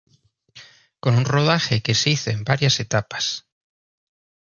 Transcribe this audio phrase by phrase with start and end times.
[0.99, 3.45] Con un rodaje que se hizo en varias etapas.